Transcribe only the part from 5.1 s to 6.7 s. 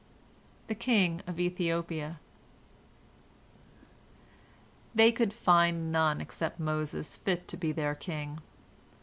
could find none except